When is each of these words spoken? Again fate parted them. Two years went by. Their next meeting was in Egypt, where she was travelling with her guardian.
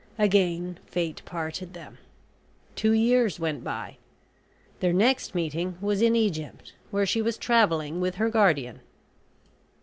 Again 0.17 0.79
fate 0.87 1.21
parted 1.25 1.75
them. 1.75 1.99
Two 2.75 2.91
years 2.91 3.39
went 3.39 3.63
by. 3.63 3.97
Their 4.79 4.93
next 4.93 5.35
meeting 5.35 5.77
was 5.79 6.01
in 6.01 6.15
Egypt, 6.15 6.73
where 6.89 7.05
she 7.05 7.21
was 7.21 7.37
travelling 7.37 8.01
with 8.01 8.15
her 8.15 8.31
guardian. 8.31 8.79